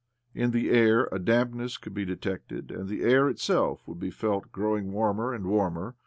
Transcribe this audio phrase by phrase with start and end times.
[0.33, 4.09] In the air a damp ness could be detected, and the air itself could be
[4.09, 5.93] felt growing warmer and warmer.